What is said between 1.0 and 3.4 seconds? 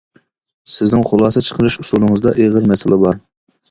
خۇلاسە چىقىرىش ئۇسۇلىڭىزدا ئېغىر مەسىلە بار.